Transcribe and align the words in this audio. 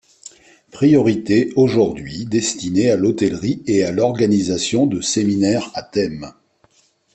Propriété 0.71 1.53
aujourd'hui 1.55 2.25
destinée 2.25 2.89
à 2.89 2.95
l'hôtellerie 2.95 3.61
et 3.67 3.83
à 3.83 3.91
l'organisation 3.91 4.87
de 4.87 4.99
séminaires 4.99 5.69
à 5.75 5.83
thèmes. 5.83 6.33